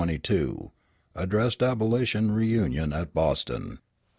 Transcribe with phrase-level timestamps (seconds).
[1.15, 3.77] _Addressed abolition reunion at Boston.